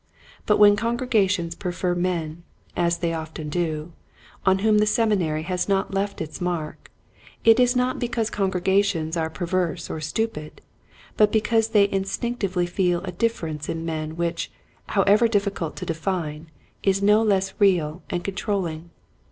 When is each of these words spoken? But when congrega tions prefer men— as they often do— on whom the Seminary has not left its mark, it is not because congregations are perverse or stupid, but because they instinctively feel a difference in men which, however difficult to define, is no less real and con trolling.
But 0.47 0.57
when 0.57 0.75
congrega 0.75 1.29
tions 1.29 1.53
prefer 1.53 1.93
men— 1.93 2.41
as 2.75 2.97
they 2.97 3.13
often 3.13 3.49
do— 3.49 3.93
on 4.47 4.57
whom 4.65 4.79
the 4.79 4.87
Seminary 4.87 5.43
has 5.43 5.69
not 5.69 5.93
left 5.93 6.21
its 6.21 6.41
mark, 6.41 6.89
it 7.43 7.59
is 7.59 7.75
not 7.75 7.99
because 7.99 8.31
congregations 8.31 9.15
are 9.15 9.29
perverse 9.29 9.91
or 9.91 10.01
stupid, 10.01 10.61
but 11.17 11.31
because 11.31 11.67
they 11.67 11.87
instinctively 11.91 12.65
feel 12.65 13.01
a 13.03 13.11
difference 13.11 13.69
in 13.69 13.85
men 13.85 14.15
which, 14.17 14.49
however 14.87 15.27
difficult 15.27 15.75
to 15.75 15.85
define, 15.85 16.49
is 16.81 17.03
no 17.03 17.21
less 17.21 17.53
real 17.59 18.01
and 18.09 18.23
con 18.23 18.33
trolling. 18.33 18.89